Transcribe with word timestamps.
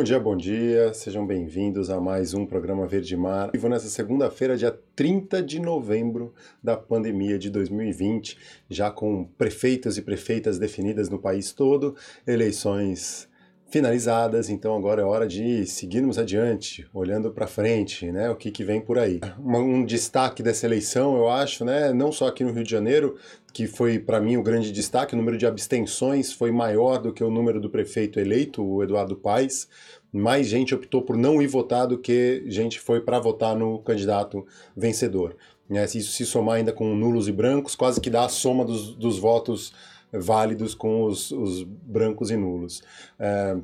Bom 0.00 0.04
dia, 0.04 0.18
bom 0.18 0.34
dia, 0.34 0.94
sejam 0.94 1.26
bem-vindos 1.26 1.90
a 1.90 2.00
mais 2.00 2.32
um 2.32 2.46
programa 2.46 2.86
Verde 2.86 3.14
Mar. 3.14 3.50
Vivo 3.52 3.68
nessa 3.68 3.86
segunda-feira, 3.86 4.56
dia 4.56 4.74
30 4.96 5.42
de 5.42 5.60
novembro 5.60 6.32
da 6.64 6.74
pandemia 6.74 7.38
de 7.38 7.50
2020, 7.50 8.38
já 8.70 8.90
com 8.90 9.24
prefeitos 9.36 9.98
e 9.98 10.02
prefeitas 10.02 10.58
definidas 10.58 11.10
no 11.10 11.18
país 11.18 11.52
todo, 11.52 11.94
eleições 12.26 13.28
finalizadas, 13.70 14.50
então 14.50 14.74
agora 14.74 15.00
é 15.00 15.04
hora 15.04 15.28
de 15.28 15.64
seguirmos 15.64 16.18
adiante, 16.18 16.88
olhando 16.92 17.30
para 17.30 17.46
frente, 17.46 18.10
né, 18.10 18.28
o 18.28 18.34
que, 18.34 18.50
que 18.50 18.64
vem 18.64 18.80
por 18.80 18.98
aí. 18.98 19.20
Um 19.38 19.84
destaque 19.84 20.42
dessa 20.42 20.66
eleição, 20.66 21.16
eu 21.16 21.28
acho, 21.28 21.64
né, 21.64 21.92
não 21.92 22.10
só 22.10 22.26
aqui 22.26 22.42
no 22.42 22.52
Rio 22.52 22.64
de 22.64 22.70
Janeiro, 22.70 23.16
que 23.52 23.66
foi 23.66 23.98
para 23.98 24.20
mim 24.20 24.36
o 24.36 24.42
grande 24.42 24.72
destaque, 24.72 25.14
o 25.14 25.16
número 25.16 25.38
de 25.38 25.46
abstenções 25.46 26.32
foi 26.32 26.50
maior 26.50 26.98
do 26.98 27.12
que 27.12 27.22
o 27.22 27.30
número 27.30 27.60
do 27.60 27.70
prefeito 27.70 28.18
eleito, 28.18 28.62
o 28.62 28.82
Eduardo 28.82 29.16
Paes. 29.16 29.68
Mais 30.12 30.46
gente 30.46 30.74
optou 30.74 31.02
por 31.02 31.16
não 31.16 31.40
ir 31.40 31.46
votar 31.46 31.86
do 31.86 31.98
que 31.98 32.44
gente 32.46 32.80
foi 32.80 33.00
para 33.00 33.18
votar 33.20 33.56
no 33.56 33.78
candidato 33.80 34.46
vencedor. 34.76 35.36
Né, 35.68 35.86
se 35.86 35.98
isso 35.98 36.12
se 36.12 36.26
somar 36.26 36.56
ainda 36.56 36.72
com 36.72 36.96
nulos 36.96 37.28
e 37.28 37.32
brancos, 37.32 37.76
quase 37.76 38.00
que 38.00 38.10
dá 38.10 38.24
a 38.24 38.28
soma 38.28 38.64
dos, 38.64 38.96
dos 38.96 39.20
votos 39.20 39.72
válidos 40.12 40.74
com 40.74 41.04
os, 41.04 41.30
os 41.30 41.62
brancos 41.62 42.30
e 42.32 42.36
nulos. 42.36 42.82
É, 43.18 43.56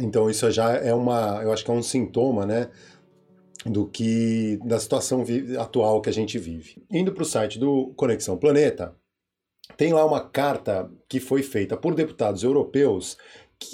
então 0.00 0.28
isso 0.28 0.50
já 0.50 0.72
é 0.72 0.92
uma, 0.92 1.40
eu 1.42 1.50
acho 1.50 1.64
que 1.64 1.70
é 1.70 1.74
um 1.74 1.82
sintoma, 1.82 2.44
né, 2.44 2.68
do 3.64 3.86
que 3.86 4.58
da 4.64 4.78
situação 4.78 5.24
atual 5.58 6.00
que 6.00 6.10
a 6.10 6.12
gente 6.12 6.38
vive. 6.38 6.82
Indo 6.90 7.12
para 7.12 7.22
o 7.22 7.26
site 7.26 7.58
do 7.58 7.92
Conexão 7.96 8.36
Planeta, 8.36 8.94
tem 9.76 9.92
lá 9.92 10.04
uma 10.04 10.20
carta 10.20 10.90
que 11.08 11.20
foi 11.20 11.42
feita 11.42 11.76
por 11.76 11.94
deputados 11.94 12.42
europeus 12.42 13.16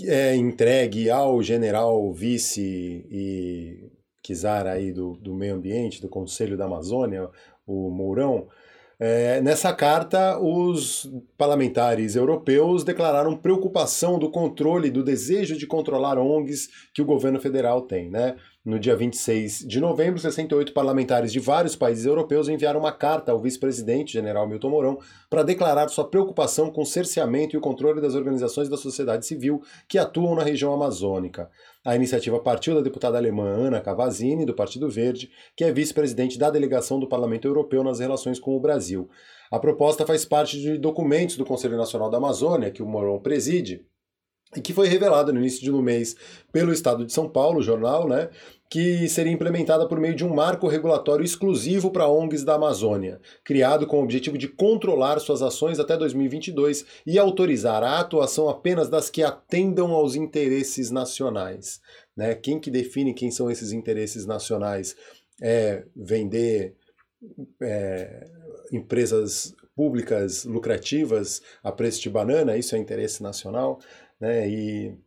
é 0.06 0.34
entregue 0.34 1.10
ao 1.10 1.42
general 1.42 2.12
vice 2.12 3.06
e 3.10 3.90
czar 4.22 4.66
aí 4.66 4.92
do, 4.92 5.14
do 5.16 5.34
meio 5.34 5.54
ambiente, 5.54 6.02
do 6.02 6.08
Conselho 6.08 6.56
da 6.56 6.66
Amazônia, 6.66 7.28
o 7.66 7.90
Mourão, 7.90 8.48
é, 9.00 9.40
nessa 9.40 9.72
carta, 9.72 10.40
os 10.40 11.08
parlamentares 11.36 12.16
europeus 12.16 12.82
declararam 12.82 13.36
preocupação 13.36 14.18
do 14.18 14.28
controle, 14.28 14.90
do 14.90 15.04
desejo 15.04 15.56
de 15.56 15.68
controlar 15.68 16.18
ONGs 16.18 16.68
que 16.92 17.00
o 17.00 17.04
governo 17.04 17.40
federal 17.40 17.82
tem. 17.82 18.10
Né? 18.10 18.34
No 18.68 18.78
dia 18.78 18.94
26 18.94 19.60
de 19.60 19.80
novembro, 19.80 20.20
68 20.20 20.74
parlamentares 20.74 21.32
de 21.32 21.40
vários 21.40 21.74
países 21.74 22.04
europeus 22.04 22.50
enviaram 22.50 22.80
uma 22.80 22.92
carta 22.92 23.32
ao 23.32 23.40
vice-presidente, 23.40 24.12
general 24.12 24.46
Milton 24.46 24.68
Mourão, 24.68 24.98
para 25.30 25.42
declarar 25.42 25.88
sua 25.88 26.06
preocupação 26.06 26.70
com 26.70 26.82
o 26.82 26.86
cerceamento 26.86 27.56
e 27.56 27.58
o 27.58 27.62
controle 27.62 27.98
das 27.98 28.14
organizações 28.14 28.68
da 28.68 28.76
sociedade 28.76 29.24
civil 29.24 29.62
que 29.88 29.96
atuam 29.96 30.34
na 30.34 30.42
região 30.42 30.70
amazônica. 30.74 31.48
A 31.82 31.96
iniciativa 31.96 32.38
partiu 32.40 32.74
da 32.74 32.82
deputada 32.82 33.16
alemã 33.16 33.48
Ana 33.48 33.80
Cavazzini, 33.80 34.44
do 34.44 34.52
Partido 34.52 34.90
Verde, 34.90 35.30
que 35.56 35.64
é 35.64 35.72
vice-presidente 35.72 36.38
da 36.38 36.50
delegação 36.50 37.00
do 37.00 37.08
Parlamento 37.08 37.48
Europeu 37.48 37.82
nas 37.82 38.00
relações 38.00 38.38
com 38.38 38.54
o 38.54 38.60
Brasil. 38.60 39.08
A 39.50 39.58
proposta 39.58 40.06
faz 40.06 40.26
parte 40.26 40.60
de 40.60 40.76
documentos 40.76 41.38
do 41.38 41.46
Conselho 41.46 41.78
Nacional 41.78 42.10
da 42.10 42.18
Amazônia, 42.18 42.70
que 42.70 42.82
o 42.82 42.86
Moron 42.86 43.18
preside, 43.18 43.86
e 44.56 44.60
que 44.60 44.72
foi 44.72 44.88
revelado 44.88 45.32
no 45.32 45.40
início 45.40 45.70
do 45.70 45.82
mês 45.82 46.16
pelo 46.52 46.72
Estado 46.72 47.04
de 47.04 47.12
São 47.12 47.28
Paulo, 47.28 47.58
o 47.58 47.62
jornal, 47.62 48.08
né, 48.08 48.30
que 48.70 49.08
seria 49.08 49.32
implementada 49.32 49.86
por 49.86 49.98
meio 49.98 50.14
de 50.14 50.24
um 50.24 50.34
marco 50.34 50.68
regulatório 50.68 51.24
exclusivo 51.24 51.90
para 51.90 52.08
ONGs 52.08 52.44
da 52.44 52.54
Amazônia, 52.54 53.20
criado 53.44 53.86
com 53.86 54.00
o 54.00 54.02
objetivo 54.02 54.36
de 54.36 54.48
controlar 54.48 55.18
suas 55.20 55.42
ações 55.42 55.78
até 55.78 55.96
2022 55.96 56.84
e 57.06 57.18
autorizar 57.18 57.82
a 57.82 57.98
atuação 58.00 58.48
apenas 58.48 58.88
das 58.88 59.08
que 59.08 59.22
atendam 59.22 59.92
aos 59.92 60.14
interesses 60.14 60.90
nacionais. 60.90 61.80
Né? 62.16 62.34
Quem 62.34 62.60
que 62.60 62.70
define 62.70 63.14
quem 63.14 63.30
são 63.30 63.50
esses 63.50 63.72
interesses 63.72 64.26
nacionais? 64.26 64.94
É 65.40 65.84
vender 65.94 66.74
é, 67.62 68.26
empresas 68.72 69.54
públicas 69.74 70.44
lucrativas 70.44 71.40
a 71.62 71.70
preço 71.70 72.02
de 72.02 72.10
banana, 72.10 72.56
isso 72.56 72.74
é 72.74 72.78
interesse 72.78 73.22
nacional, 73.22 73.78
né? 74.20 74.48
E 74.48 74.98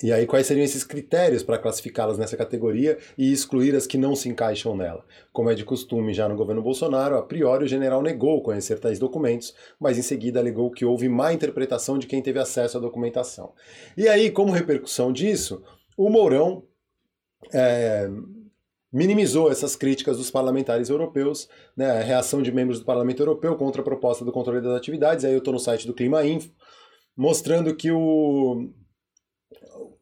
e 0.00 0.12
aí, 0.12 0.26
quais 0.26 0.46
seriam 0.46 0.64
esses 0.64 0.84
critérios 0.84 1.42
para 1.42 1.58
classificá-las 1.58 2.18
nessa 2.18 2.36
categoria 2.36 2.98
e 3.16 3.32
excluir 3.32 3.74
as 3.74 3.84
que 3.84 3.98
não 3.98 4.14
se 4.14 4.28
encaixam 4.28 4.76
nela? 4.76 5.04
Como 5.32 5.50
é 5.50 5.54
de 5.54 5.64
costume 5.64 6.14
já 6.14 6.28
no 6.28 6.36
governo 6.36 6.62
Bolsonaro, 6.62 7.16
a 7.16 7.22
priori 7.22 7.64
o 7.64 7.68
general 7.68 8.00
negou 8.00 8.40
conhecer 8.40 8.78
tais 8.78 9.00
documentos, 9.00 9.54
mas 9.78 9.98
em 9.98 10.02
seguida 10.02 10.38
alegou 10.38 10.70
que 10.70 10.84
houve 10.84 11.08
má 11.08 11.32
interpretação 11.32 11.98
de 11.98 12.06
quem 12.06 12.22
teve 12.22 12.38
acesso 12.38 12.78
à 12.78 12.80
documentação. 12.80 13.52
E 13.96 14.08
aí, 14.08 14.30
como 14.30 14.52
repercussão 14.52 15.12
disso, 15.12 15.64
o 15.96 16.08
Mourão 16.08 16.62
é, 17.52 18.08
minimizou 18.92 19.50
essas 19.50 19.74
críticas 19.74 20.16
dos 20.16 20.30
parlamentares 20.30 20.90
europeus, 20.90 21.48
né, 21.76 21.90
a 21.90 22.02
reação 22.02 22.40
de 22.40 22.52
membros 22.52 22.78
do 22.78 22.84
Parlamento 22.84 23.20
Europeu 23.20 23.56
contra 23.56 23.80
a 23.80 23.84
proposta 23.84 24.24
do 24.24 24.30
controle 24.30 24.60
das 24.60 24.76
atividades. 24.76 25.24
Aí 25.24 25.32
eu 25.32 25.38
estou 25.38 25.52
no 25.52 25.58
site 25.58 25.88
do 25.88 25.92
Clima 25.92 26.24
Info, 26.24 26.52
mostrando 27.18 27.74
que 27.74 27.90
o 27.90 28.70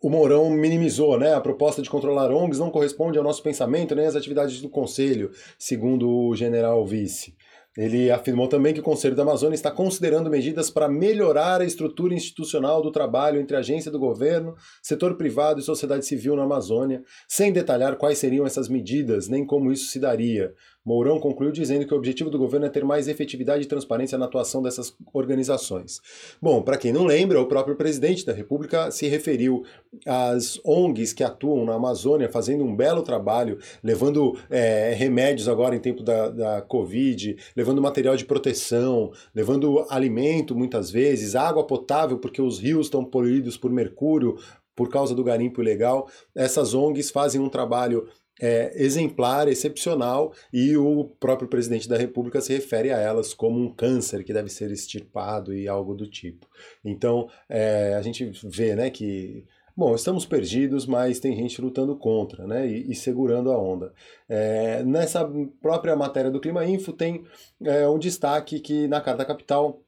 o 0.02 0.10
Mourão 0.10 0.50
minimizou, 0.50 1.18
né? 1.18 1.34
A 1.34 1.40
proposta 1.40 1.82
de 1.82 1.90
controlar 1.90 2.30
ONGs 2.30 2.60
não 2.60 2.70
corresponde 2.70 3.18
ao 3.18 3.24
nosso 3.24 3.42
pensamento 3.42 3.94
nem 3.94 4.06
às 4.06 4.14
atividades 4.14 4.60
do 4.60 4.68
Conselho, 4.68 5.32
segundo 5.58 6.08
o 6.08 6.36
general 6.36 6.86
vice. 6.86 7.34
Ele 7.76 8.10
afirmou 8.10 8.48
também 8.48 8.72
que 8.72 8.80
o 8.80 8.84
Conselho 8.84 9.14
da 9.14 9.22
Amazônia 9.22 9.54
está 9.54 9.70
considerando 9.70 10.30
medidas 10.30 10.70
para 10.70 10.88
melhorar 10.88 11.60
a 11.60 11.64
estrutura 11.64 12.14
institucional 12.14 12.80
do 12.80 12.90
trabalho 12.90 13.38
entre 13.38 13.56
agência 13.56 13.90
do 13.90 13.98
governo, 13.98 14.54
setor 14.82 15.16
privado 15.16 15.60
e 15.60 15.62
sociedade 15.62 16.06
civil 16.06 16.36
na 16.36 16.44
Amazônia, 16.44 17.02
sem 17.28 17.52
detalhar 17.52 17.96
quais 17.96 18.16
seriam 18.16 18.46
essas 18.46 18.68
medidas 18.68 19.28
nem 19.28 19.44
como 19.44 19.70
isso 19.70 19.90
se 19.90 19.98
daria. 19.98 20.54
Mourão 20.86 21.18
concluiu 21.18 21.50
dizendo 21.50 21.84
que 21.84 21.92
o 21.92 21.96
objetivo 21.96 22.30
do 22.30 22.38
governo 22.38 22.66
é 22.66 22.68
ter 22.68 22.84
mais 22.84 23.08
efetividade 23.08 23.64
e 23.64 23.66
transparência 23.66 24.16
na 24.16 24.26
atuação 24.26 24.62
dessas 24.62 24.94
organizações. 25.12 26.00
Bom, 26.40 26.62
para 26.62 26.76
quem 26.76 26.92
não 26.92 27.04
lembra, 27.04 27.40
o 27.40 27.46
próprio 27.46 27.74
presidente 27.74 28.24
da 28.24 28.32
República 28.32 28.92
se 28.92 29.08
referiu 29.08 29.64
às 30.06 30.60
ONGs 30.64 31.12
que 31.12 31.24
atuam 31.24 31.64
na 31.64 31.74
Amazônia, 31.74 32.28
fazendo 32.28 32.62
um 32.62 32.76
belo 32.76 33.02
trabalho, 33.02 33.58
levando 33.82 34.38
é, 34.48 34.94
remédios 34.96 35.48
agora 35.48 35.74
em 35.74 35.80
tempo 35.80 36.04
da, 36.04 36.28
da 36.28 36.62
Covid, 36.62 37.36
levando 37.56 37.82
material 37.82 38.16
de 38.16 38.24
proteção, 38.24 39.10
levando 39.34 39.84
alimento 39.90 40.54
muitas 40.54 40.88
vezes, 40.88 41.34
água 41.34 41.66
potável, 41.66 42.18
porque 42.18 42.40
os 42.40 42.60
rios 42.60 42.86
estão 42.86 43.04
poluídos 43.04 43.56
por 43.56 43.72
mercúrio, 43.72 44.36
por 44.76 44.88
causa 44.88 45.14
do 45.14 45.24
garimpo 45.24 45.60
ilegal. 45.60 46.08
Essas 46.34 46.74
ONGs 46.74 47.10
fazem 47.10 47.40
um 47.40 47.48
trabalho 47.48 48.06
é, 48.40 48.72
exemplar, 48.82 49.48
excepcional, 49.48 50.32
e 50.52 50.76
o 50.76 51.04
próprio 51.18 51.48
presidente 51.48 51.88
da 51.88 51.96
República 51.96 52.40
se 52.40 52.52
refere 52.52 52.90
a 52.90 52.98
elas 52.98 53.32
como 53.32 53.58
um 53.58 53.72
câncer 53.72 54.24
que 54.24 54.32
deve 54.32 54.48
ser 54.48 54.70
extirpado 54.70 55.54
e 55.54 55.66
algo 55.66 55.94
do 55.94 56.06
tipo. 56.06 56.46
Então, 56.84 57.28
é, 57.48 57.94
a 57.94 58.02
gente 58.02 58.30
vê 58.44 58.74
né, 58.74 58.90
que. 58.90 59.44
Bom, 59.76 59.94
estamos 59.94 60.24
perdidos, 60.24 60.86
mas 60.86 61.20
tem 61.20 61.36
gente 61.36 61.60
lutando 61.60 61.94
contra 61.96 62.46
né, 62.46 62.66
e, 62.66 62.90
e 62.92 62.94
segurando 62.94 63.52
a 63.52 63.58
onda. 63.58 63.92
É, 64.26 64.82
nessa 64.82 65.30
própria 65.60 65.94
matéria 65.94 66.30
do 66.30 66.40
Clima 66.40 66.64
Info 66.64 66.94
tem 66.94 67.24
é, 67.62 67.86
um 67.86 67.98
destaque 67.98 68.58
que 68.58 68.88
na 68.88 69.02
Carta 69.02 69.22
Capital 69.22 69.82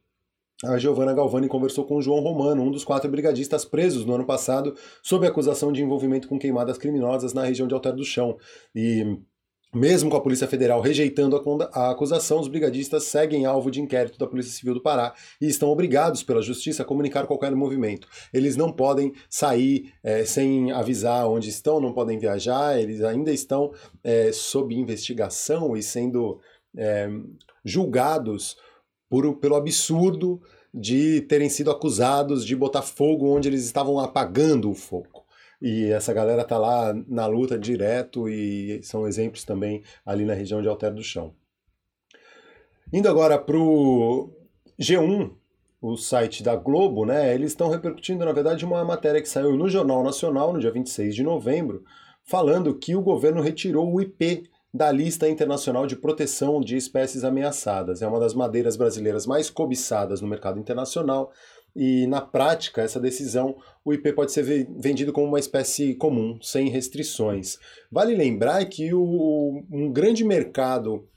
a 0.65 0.77
Giovanna 0.77 1.15
Galvani 1.15 1.47
conversou 1.47 1.85
com 1.85 2.01
João 2.01 2.21
Romano, 2.21 2.63
um 2.63 2.71
dos 2.71 2.85
quatro 2.85 3.09
brigadistas 3.11 3.65
presos 3.65 4.05
no 4.05 4.15
ano 4.15 4.27
passado, 4.27 4.75
sob 5.03 5.27
acusação 5.27 5.73
de 5.73 5.83
envolvimento 5.83 6.27
com 6.27 6.39
queimadas 6.39 6.77
criminosas 6.77 7.33
na 7.33 7.45
região 7.45 7.69
de 7.69 7.75
Alter 7.75 7.95
do 7.95 8.05
Chão. 8.05 8.37
E 8.75 9.19
mesmo 9.73 10.11
com 10.11 10.17
a 10.17 10.21
Polícia 10.21 10.49
Federal 10.49 10.81
rejeitando 10.81 11.41
a 11.73 11.91
acusação, 11.91 12.41
os 12.41 12.49
brigadistas 12.49 13.05
seguem 13.05 13.45
alvo 13.45 13.71
de 13.71 13.81
inquérito 13.81 14.19
da 14.19 14.27
Polícia 14.27 14.51
Civil 14.51 14.75
do 14.75 14.83
Pará 14.83 15.15
e 15.41 15.47
estão 15.47 15.69
obrigados 15.69 16.23
pela 16.23 16.43
Justiça 16.43 16.83
a 16.83 16.87
comunicar 16.87 17.27
qualquer 17.27 17.55
movimento. 17.55 18.09
Eles 18.33 18.57
não 18.57 18.73
podem 18.73 19.13
sair 19.29 19.93
é, 20.03 20.25
sem 20.25 20.73
avisar 20.73 21.29
onde 21.29 21.51
estão, 21.51 21.81
não 21.81 21.93
podem 21.93 22.19
viajar, 22.19 22.81
eles 22.81 23.03
ainda 23.03 23.31
estão 23.31 23.71
é, 24.03 24.33
sob 24.33 24.75
investigação 24.75 25.77
e 25.77 25.83
sendo 25.83 26.41
é, 26.77 27.09
julgados 27.65 28.57
por, 29.09 29.37
pelo 29.37 29.57
absurdo 29.57 30.41
de 30.73 31.23
terem 31.23 31.49
sido 31.49 31.71
acusados 31.71 32.45
de 32.45 32.55
botar 32.55 32.83
fogo 32.83 33.35
onde 33.35 33.49
eles 33.49 33.65
estavam 33.65 33.99
apagando 33.99 34.71
o 34.71 34.75
fogo. 34.75 35.25
E 35.61 35.87
essa 35.87 36.13
galera 36.13 36.45
tá 36.45 36.57
lá 36.57 36.95
na 37.09 37.27
luta 37.27 37.59
direto 37.59 38.29
e 38.29 38.81
são 38.83 39.07
exemplos 39.07 39.45
também 39.45 39.83
ali 40.07 40.25
na 40.25 40.35
região 40.35 40.63
de 40.63 40.69
Alter 40.69 40.95
do 40.95 41.03
Chão. 41.03 41.35
Indo 42.93 43.09
agora 43.09 43.37
para 43.39 43.59
o 43.59 44.31
G1, 44.81 45.33
o 45.81 45.97
site 45.97 46.43
da 46.43 46.55
Globo, 46.55 47.05
né, 47.05 47.35
eles 47.35 47.51
estão 47.51 47.69
repercutindo, 47.69 48.25
na 48.25 48.33
verdade, 48.33 48.65
uma 48.65 48.85
matéria 48.85 49.21
que 49.21 49.29
saiu 49.29 49.57
no 49.57 49.69
Jornal 49.69 50.03
Nacional, 50.03 50.53
no 50.53 50.61
dia 50.61 50.71
26 50.71 51.15
de 51.15 51.23
novembro, 51.23 51.85
falando 52.25 52.75
que 52.75 52.95
o 52.95 53.03
governo 53.03 53.41
retirou 53.41 53.93
o 53.93 54.01
IP 54.01 54.49
da 54.73 54.93
lista 54.93 55.29
internacional 55.29 55.87
de 55.87 55.97
proteção 55.97 56.61
de 56.61 56.77
espécies 56.77 57.25
ameaçadas. 57.25 58.03
É 58.03 58.07
uma 58.07 58.21
das 58.21 58.35
madeiras 58.35 58.77
brasileiras 58.77 59.27
mais 59.27 59.49
cobiçadas 59.49 60.21
no 60.21 60.29
mercado 60.29 60.59
internacional 60.59 61.33
e, 61.75 62.07
na 62.07 62.21
prática, 62.21 62.83
essa 62.83 63.01
decisão, 63.01 63.57
o 63.85 63.93
IP 63.93 64.13
pode 64.13 64.33
ser 64.33 64.43
vendido 64.43 65.13
como 65.13 65.27
uma 65.27 65.39
espécie 65.39 65.95
comum, 65.95 66.39
sem 66.43 66.69
restrições. 66.69 67.59
Vale 67.91 68.15
lembrar 68.15 68.65
que 68.67 68.93
o, 68.93 69.65
um 69.71 69.93
grande 69.93 70.25
mercado 70.25 71.09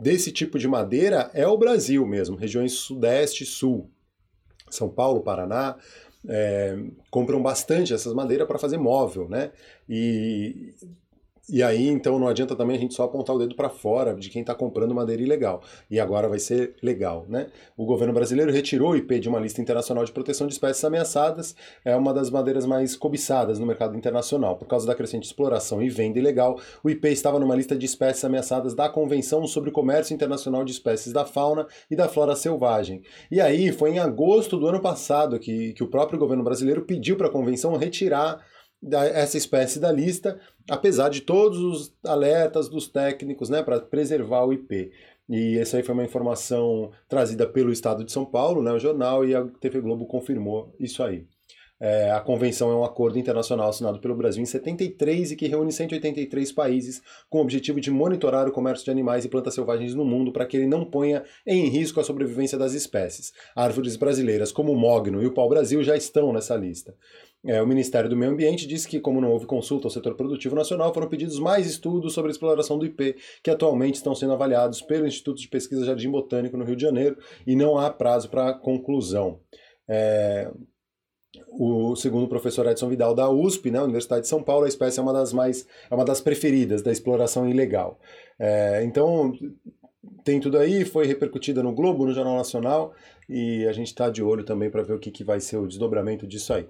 desse 0.00 0.32
tipo 0.32 0.58
de 0.58 0.66
madeira 0.66 1.30
é 1.34 1.46
o 1.46 1.58
Brasil 1.58 2.06
mesmo, 2.06 2.36
regiões 2.36 2.72
Sudeste 2.72 3.44
e 3.44 3.46
Sul. 3.46 3.90
São 4.70 4.88
Paulo, 4.88 5.20
Paraná, 5.20 5.76
é, 6.28 6.76
compram 7.10 7.42
bastante 7.42 7.92
essas 7.92 8.12
madeiras 8.14 8.48
para 8.48 8.58
fazer 8.58 8.78
móvel, 8.78 9.28
né? 9.28 9.52
E 9.88 10.74
e 11.48 11.62
aí, 11.62 11.86
então, 11.86 12.18
não 12.18 12.26
adianta 12.26 12.56
também 12.56 12.76
a 12.76 12.80
gente 12.80 12.92
só 12.92 13.04
apontar 13.04 13.36
o 13.36 13.38
dedo 13.38 13.54
para 13.54 13.68
fora 13.68 14.14
de 14.14 14.28
quem 14.28 14.40
está 14.40 14.52
comprando 14.52 14.92
madeira 14.92 15.22
ilegal. 15.22 15.62
E 15.88 16.00
agora 16.00 16.28
vai 16.28 16.40
ser 16.40 16.74
legal, 16.82 17.24
né? 17.28 17.46
O 17.76 17.84
governo 17.84 18.12
brasileiro 18.12 18.50
retirou 18.50 18.90
o 18.90 18.96
IP 18.96 19.20
de 19.20 19.28
uma 19.28 19.38
lista 19.38 19.60
internacional 19.60 20.04
de 20.04 20.10
proteção 20.10 20.48
de 20.48 20.54
espécies 20.54 20.82
ameaçadas. 20.84 21.54
É 21.84 21.94
uma 21.94 22.12
das 22.12 22.30
madeiras 22.30 22.66
mais 22.66 22.96
cobiçadas 22.96 23.60
no 23.60 23.66
mercado 23.66 23.96
internacional. 23.96 24.56
Por 24.56 24.66
causa 24.66 24.88
da 24.88 24.94
crescente 24.94 25.22
exploração 25.22 25.80
e 25.80 25.88
venda 25.88 26.18
ilegal, 26.18 26.58
o 26.82 26.90
IP 26.90 27.06
estava 27.10 27.38
numa 27.38 27.54
lista 27.54 27.76
de 27.76 27.86
espécies 27.86 28.24
ameaçadas 28.24 28.74
da 28.74 28.88
Convenção 28.88 29.46
sobre 29.46 29.70
o 29.70 29.72
Comércio 29.72 30.12
Internacional 30.12 30.64
de 30.64 30.72
Espécies 30.72 31.12
da 31.12 31.24
Fauna 31.24 31.68
e 31.88 31.94
da 31.94 32.08
Flora 32.08 32.34
Selvagem. 32.34 33.02
E 33.30 33.40
aí, 33.40 33.70
foi 33.70 33.90
em 33.90 34.00
agosto 34.00 34.56
do 34.56 34.66
ano 34.66 34.80
passado 34.80 35.38
que, 35.38 35.74
que 35.74 35.84
o 35.84 35.88
próprio 35.88 36.18
governo 36.18 36.42
brasileiro 36.42 36.82
pediu 36.82 37.16
para 37.16 37.28
a 37.28 37.30
Convenção 37.30 37.76
retirar 37.76 38.44
essa 39.14 39.36
espécie 39.36 39.80
da 39.80 39.90
lista, 39.90 40.38
apesar 40.68 41.08
de 41.08 41.20
todos 41.22 41.58
os 41.58 41.94
alertas 42.04 42.68
dos 42.68 42.88
técnicos 42.88 43.48
né, 43.48 43.62
para 43.62 43.80
preservar 43.80 44.44
o 44.44 44.52
IP. 44.52 44.92
E 45.28 45.58
essa 45.58 45.76
aí 45.76 45.82
foi 45.82 45.94
uma 45.94 46.04
informação 46.04 46.90
trazida 47.08 47.46
pelo 47.46 47.72
Estado 47.72 48.04
de 48.04 48.12
São 48.12 48.24
Paulo, 48.24 48.62
né, 48.62 48.72
o 48.72 48.78
jornal, 48.78 49.24
e 49.24 49.34
a 49.34 49.44
TV 49.44 49.80
Globo 49.80 50.06
confirmou 50.06 50.74
isso 50.78 51.02
aí. 51.02 51.26
É, 51.78 52.10
a 52.10 52.20
convenção 52.20 52.70
é 52.70 52.74
um 52.74 52.84
acordo 52.84 53.18
internacional 53.18 53.68
assinado 53.68 54.00
pelo 54.00 54.16
Brasil 54.16 54.42
em 54.42 54.46
73 54.46 55.32
e 55.32 55.36
que 55.36 55.46
reúne 55.46 55.70
183 55.70 56.50
países 56.52 57.02
com 57.28 57.38
o 57.38 57.42
objetivo 57.42 57.80
de 57.80 57.90
monitorar 57.90 58.48
o 58.48 58.52
comércio 58.52 58.84
de 58.86 58.90
animais 58.90 59.24
e 59.24 59.28
plantas 59.28 59.54
selvagens 59.54 59.94
no 59.94 60.04
mundo 60.04 60.32
para 60.32 60.46
que 60.46 60.56
ele 60.56 60.66
não 60.66 60.86
ponha 60.86 61.22
em 61.46 61.68
risco 61.68 62.00
a 62.00 62.04
sobrevivência 62.04 62.56
das 62.56 62.72
espécies. 62.72 63.32
Árvores 63.54 63.96
brasileiras 63.96 64.52
como 64.52 64.72
o 64.72 64.76
mogno 64.76 65.22
e 65.22 65.26
o 65.26 65.34
pau-brasil 65.34 65.82
já 65.82 65.94
estão 65.94 66.32
nessa 66.32 66.56
lista. 66.56 66.94
É, 67.46 67.62
o 67.62 67.66
Ministério 67.66 68.10
do 68.10 68.16
Meio 68.16 68.32
Ambiente 68.32 68.66
disse 68.66 68.88
que, 68.88 68.98
como 68.98 69.20
não 69.20 69.30
houve 69.30 69.46
consulta 69.46 69.86
ao 69.86 69.90
setor 69.90 70.14
produtivo 70.14 70.56
nacional, 70.56 70.92
foram 70.92 71.08
pedidos 71.08 71.38
mais 71.38 71.66
estudos 71.66 72.12
sobre 72.12 72.30
a 72.30 72.32
exploração 72.32 72.76
do 72.76 72.84
IP, 72.84 73.16
que 73.42 73.50
atualmente 73.50 73.94
estão 73.94 74.14
sendo 74.14 74.32
avaliados 74.32 74.82
pelo 74.82 75.06
Instituto 75.06 75.40
de 75.40 75.48
Pesquisa 75.48 75.84
Jardim 75.84 76.10
Botânico 76.10 76.56
no 76.56 76.64
Rio 76.64 76.74
de 76.74 76.82
Janeiro, 76.82 77.16
e 77.46 77.54
não 77.54 77.78
há 77.78 77.88
prazo 77.88 78.28
para 78.28 78.52
conclusão. 78.52 79.38
É, 79.88 80.50
o 81.48 81.94
segundo 81.94 82.24
o 82.24 82.28
professor 82.28 82.66
Edson 82.66 82.88
Vidal 82.88 83.14
da 83.14 83.30
USP, 83.30 83.70
né, 83.70 83.80
Universidade 83.80 84.22
de 84.22 84.28
São 84.28 84.42
Paulo, 84.42 84.64
a 84.64 84.68
espécie 84.68 84.98
é 84.98 85.02
uma 85.02 85.12
das 85.12 85.32
mais 85.32 85.66
é 85.90 85.94
uma 85.94 86.04
das 86.04 86.20
preferidas 86.20 86.82
da 86.82 86.90
exploração 86.90 87.48
ilegal. 87.48 88.00
É, 88.38 88.82
então 88.84 89.32
tem 90.24 90.40
tudo 90.40 90.58
aí, 90.58 90.84
foi 90.84 91.06
repercutida 91.06 91.62
no 91.62 91.72
Globo, 91.72 92.06
no 92.06 92.12
Jornal 92.12 92.36
Nacional, 92.36 92.92
e 93.28 93.64
a 93.66 93.72
gente 93.72 93.88
está 93.88 94.10
de 94.10 94.22
olho 94.22 94.44
também 94.44 94.70
para 94.70 94.82
ver 94.82 94.94
o 94.94 94.98
que, 94.98 95.10
que 95.10 95.22
vai 95.22 95.38
ser 95.40 95.58
o 95.58 95.66
desdobramento 95.66 96.26
disso 96.26 96.52
aí. 96.52 96.68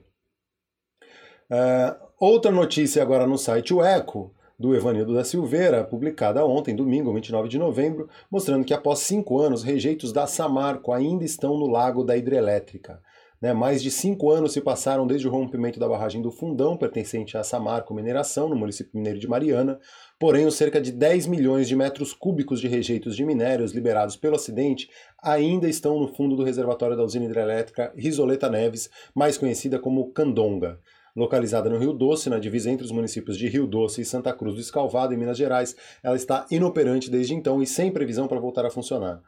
Uh, 1.50 2.06
outra 2.19 2.50
notícia 2.50 3.02
agora 3.02 3.26
no 3.26 3.38
site 3.38 3.72
O 3.72 3.84
Eco, 3.84 4.34
do 4.58 4.75
Evanildo 4.75 5.14
da 5.14 5.25
Silveira, 5.25 5.84
publicada 5.84 6.44
ontem, 6.44 6.75
domingo, 6.75 7.12
29 7.12 7.48
de 7.48 7.58
novembro, 7.58 8.08
mostrando 8.31 8.64
que 8.64 8.75
após 8.75 9.00
cinco 9.00 9.38
anos, 9.38 9.62
rejeitos 9.62 10.12
da 10.12 10.26
Samarco 10.26 10.93
ainda 10.93 11.25
estão 11.25 11.56
no 11.58 11.66
lago 11.66 12.02
da 12.02 12.16
hidrelétrica. 12.16 13.00
Né, 13.38 13.52
mais 13.52 13.82
de 13.82 13.90
cinco 13.90 14.31
anos 14.31 14.54
se 14.54 14.62
passaram 14.62 15.06
desde 15.06 15.28
o 15.28 15.31
rompimento 15.31 15.78
da 15.78 15.87
barragem 15.87 16.22
do 16.22 16.31
Fundão, 16.31 16.75
pertencente 16.75 17.37
à 17.37 17.44
Samarco 17.44 17.93
Mineração, 17.93 18.48
no 18.48 18.56
município 18.56 18.93
mineiro 18.94 19.19
de 19.19 19.28
Mariana, 19.28 19.78
porém 20.19 20.46
os 20.46 20.54
cerca 20.54 20.81
de 20.81 20.90
10 20.90 21.26
milhões 21.26 21.69
de 21.69 21.76
metros 21.76 22.14
cúbicos 22.14 22.62
de 22.62 22.66
rejeitos 22.66 23.14
de 23.14 23.26
minérios 23.26 23.72
liberados 23.72 24.16
pelo 24.16 24.37
acidente 24.37 24.88
ainda 25.22 25.69
estão 25.69 26.00
no 26.00 26.08
fundo 26.08 26.34
do 26.34 26.44
reservatório 26.44 26.96
da 26.96 27.04
usina 27.04 27.26
hidrelétrica 27.26 27.93
Risoleta 27.94 28.48
Neves, 28.48 28.88
mais 29.14 29.37
conhecida 29.37 29.78
como 29.78 30.10
Candonga. 30.12 30.81
Localizada 31.17 31.71
no 31.71 31.79
Rio 31.79 31.93
Doce, 31.93 32.29
na 32.29 32.39
divisa 32.39 32.71
entre 32.71 32.85
os 32.85 32.93
municípios 32.93 33.39
de 33.39 33.49
Rio 33.49 33.67
Doce 33.67 34.03
e 34.03 34.05
Santa 34.05 34.33
Cruz 34.35 34.55
do 34.55 34.61
Escalvado, 34.61 35.15
em 35.15 35.17
Minas 35.17 35.39
Gerais, 35.39 35.75
ela 36.03 36.15
está 36.15 36.47
inoperante 36.51 37.11
desde 37.11 37.35
então 37.35 37.63
e 37.63 37.67
sem 37.67 37.91
previsão 37.91 38.29
para 38.29 38.39
voltar 38.39 38.67
a 38.67 38.71
funcionar. 38.71 39.23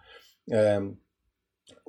É, 0.51 0.81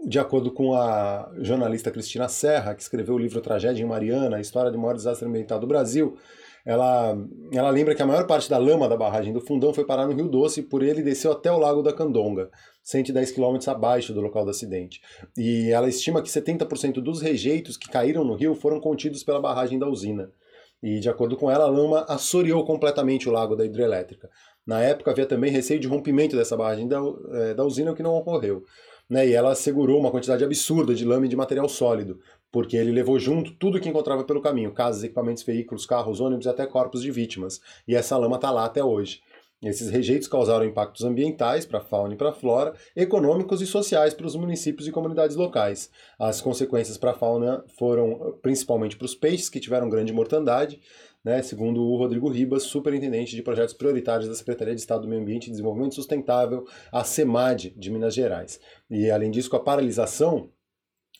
de 0.08 0.20
acordo 0.20 0.52
com 0.52 0.74
a 0.74 1.30
jornalista 1.40 1.92
Cristina 1.92 2.30
Serra, 2.30 2.74
que 2.74 2.82
escreveu 2.82 3.16
o 3.16 3.20
livro 3.20 3.42
Tragédia 3.42 3.84
em 3.84 3.88
Mariana, 3.88 4.38
a 4.38 4.42
história 4.42 4.72
do 4.72 4.80
maior 4.80 4.96
desastre 4.96 5.28
ambiental 5.28 5.60
do 5.60 5.68
Brasil, 5.68 6.18
ela, 6.66 7.18
ela 7.52 7.70
lembra 7.70 7.96
que 7.96 8.02
a 8.02 8.06
maior 8.06 8.28
parte 8.28 8.50
da 8.50 8.58
lama 8.58 8.88
da 8.88 8.98
barragem 8.98 9.34
do 9.34 9.42
Fundão 9.42 9.74
foi 9.74 9.86
parar 9.86 10.08
no 10.08 10.14
Rio 10.14 10.28
Doce 10.28 10.60
e 10.60 10.64
por 10.64 10.84
ele 10.84 11.02
desceu 11.02 11.32
até 11.32 11.52
o 11.52 11.58
Lago 11.58 11.82
da 11.82 11.94
Candonga, 11.94 12.50
110 12.84 13.32
quilômetros 13.32 13.68
abaixo 13.68 14.14
do 14.14 14.22
local 14.22 14.44
do 14.44 14.52
acidente. 14.52 15.02
E 15.38 15.70
ela 15.72 15.88
estima 15.88 16.22
que 16.22 16.30
70% 16.30 17.02
dos 17.02 17.22
rejeitos 17.22 17.78
que 17.78 17.90
caíram 17.90 18.24
no 18.24 18.36
rio 18.36 18.56
foram 18.56 18.80
contidos 18.80 19.24
pela 19.24 19.42
barragem 19.42 19.80
da 19.80 19.88
usina. 19.88 20.32
E, 20.82 21.00
de 21.00 21.10
acordo 21.10 21.36
com 21.36 21.52
ela, 21.52 21.66
a 21.66 21.70
lama 21.70 22.06
assoreou 22.08 22.66
completamente 22.66 23.28
o 23.28 23.32
lago 23.32 23.56
da 23.56 23.66
hidrelétrica. 23.66 24.30
Na 24.66 24.82
época, 24.82 25.12
havia 25.12 25.26
também 25.26 25.52
receio 25.52 25.80
de 25.80 25.88
rompimento 25.88 26.38
dessa 26.38 26.56
barragem 26.56 26.88
da, 26.88 27.00
é, 27.34 27.54
da 27.54 27.66
usina, 27.66 27.92
o 27.92 27.96
que 27.96 28.04
não 28.04 28.16
ocorreu. 28.16 28.64
Né, 29.10 29.28
e 29.28 29.34
ela 29.34 29.56
segurou 29.56 30.00
uma 30.00 30.12
quantidade 30.12 30.44
absurda 30.44 30.94
de 30.94 31.04
lama 31.04 31.26
e 31.26 31.30
de 31.30 31.36
material 31.36 31.68
sólido, 31.68 32.20
porque 32.52 32.78
ele 32.78 32.92
levou 32.92 33.20
junto 33.20 33.52
tudo 33.54 33.80
que 33.80 33.90
encontrava 33.90 34.24
pelo 34.24 34.42
caminho, 34.42 34.74
casas, 34.74 35.04
equipamentos, 35.04 35.44
veículos, 35.44 35.86
carros, 35.86 36.20
ônibus 36.20 36.46
e 36.46 36.50
até 36.50 36.66
corpos 36.66 37.02
de 37.02 37.12
vítimas. 37.12 37.60
E 37.88 37.96
essa 37.96 38.18
lama 38.18 38.36
está 38.36 38.52
lá 38.52 38.66
até 38.66 38.84
hoje. 38.84 39.22
Esses 39.62 39.90
rejeitos 39.90 40.30
causaram 40.30 40.64
impactos 40.64 41.04
ambientais 41.04 41.66
para 41.66 41.80
a 41.80 41.84
fauna 41.84 42.14
e 42.14 42.18
para 42.18 42.30
a 42.30 42.34
flora, 42.34 42.74
econômicos 42.96 43.62
e 43.62 43.68
sociais 43.68 44.14
para 44.14 44.26
os 44.26 44.36
municípios 44.36 44.88
e 44.88 44.92
comunidades 44.92 45.36
locais. 45.36 45.92
As 46.18 46.40
consequências 46.40 46.98
para 46.98 47.12
a 47.12 47.14
fauna 47.14 47.66
foram 47.78 48.38
principalmente 48.42 48.96
para 48.96 49.06
os 49.06 49.16
peixes, 49.16 49.50
que 49.50 49.60
tiveram 49.60 49.90
grande 49.90 50.14
mortandade, 50.14 50.80
né, 51.26 51.42
segundo 51.42 51.82
o 51.84 51.98
Rodrigo 51.98 52.30
Ribas, 52.30 52.64
superintendente 52.64 53.36
de 53.36 53.44
projetos 53.44 53.74
prioritários 53.74 54.30
da 54.30 54.36
Secretaria 54.36 54.74
de 54.74 54.80
Estado 54.80 55.02
do 55.02 55.10
Meio 55.10 55.22
Ambiente 55.22 55.48
e 55.48 55.52
Desenvolvimento 55.52 55.96
Sustentável, 55.96 56.66
a 56.90 57.04
SEMAD, 57.04 57.74
de 57.76 57.92
Minas 57.92 58.14
Gerais. 58.14 58.62
E, 58.90 59.12
além 59.12 59.30
disso, 59.30 59.50
com 59.50 59.58
a 59.58 59.64
paralisação 59.64 60.50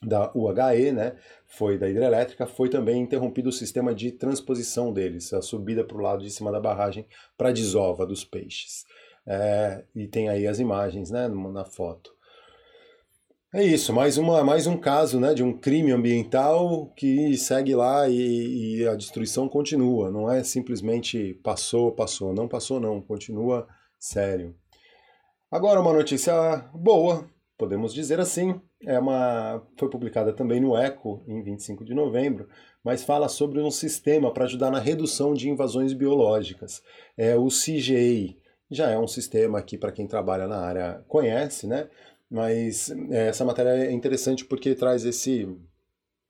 da 0.02 0.32
UHE, 0.34 0.92
né, 0.92 1.16
foi 1.46 1.76
da 1.76 1.88
hidrelétrica, 1.88 2.46
foi 2.46 2.70
também 2.70 3.02
interrompido 3.02 3.50
o 3.50 3.52
sistema 3.52 3.94
de 3.94 4.12
transposição 4.12 4.92
deles, 4.92 5.32
a 5.32 5.42
subida 5.42 5.84
para 5.84 5.96
o 5.96 6.00
lado 6.00 6.22
de 6.22 6.30
cima 6.30 6.50
da 6.50 6.58
barragem 6.58 7.06
para 7.36 7.52
desova 7.52 8.06
dos 8.06 8.24
peixes. 8.24 8.84
É, 9.26 9.84
e 9.94 10.08
tem 10.08 10.28
aí 10.28 10.46
as 10.46 10.58
imagens 10.58 11.10
né, 11.10 11.28
na 11.28 11.64
foto. 11.64 12.10
É 13.52 13.64
isso, 13.64 13.92
mais, 13.92 14.16
uma, 14.16 14.44
mais 14.44 14.68
um 14.68 14.76
caso 14.76 15.18
né, 15.18 15.34
de 15.34 15.42
um 15.42 15.52
crime 15.52 15.90
ambiental 15.90 16.86
que 16.94 17.36
segue 17.36 17.74
lá 17.74 18.08
e, 18.08 18.76
e, 18.78 18.86
a 18.86 18.94
destruição 18.94 19.48
continua. 19.48 20.08
Não 20.08 20.30
é 20.30 20.44
simplesmente 20.44 21.34
passou, 21.42 21.90
passou. 21.90 22.32
Não 22.32 22.46
passou, 22.46 22.78
não. 22.78 23.02
Continua 23.02 23.66
sério. 23.98 24.54
Agora, 25.50 25.80
uma 25.80 25.92
notícia 25.92 26.32
boa, 26.72 27.28
podemos 27.60 27.92
dizer 27.92 28.18
assim 28.18 28.58
é 28.82 28.98
uma, 28.98 29.62
foi 29.76 29.90
publicada 29.90 30.32
também 30.32 30.58
no 30.60 30.74
ECO 30.74 31.22
em 31.28 31.42
25 31.42 31.84
de 31.84 31.92
novembro, 31.92 32.48
mas 32.82 33.04
fala 33.04 33.28
sobre 33.28 33.60
um 33.60 33.70
sistema 33.70 34.32
para 34.32 34.46
ajudar 34.46 34.70
na 34.70 34.78
redução 34.78 35.34
de 35.34 35.50
invasões 35.50 35.92
biológicas. 35.92 36.82
É 37.18 37.36
o 37.36 37.48
CGI. 37.48 38.38
Já 38.70 38.90
é 38.90 38.98
um 38.98 39.06
sistema 39.06 39.60
que, 39.60 39.76
para 39.76 39.92
quem 39.92 40.06
trabalha 40.06 40.48
na 40.48 40.56
área, 40.56 41.04
conhece, 41.06 41.66
né? 41.66 41.88
Mas 42.30 42.90
é, 43.10 43.28
essa 43.28 43.44
matéria 43.44 43.70
é 43.70 43.92
interessante 43.92 44.44
porque 44.44 44.74
traz 44.74 45.04
esse 45.04 45.46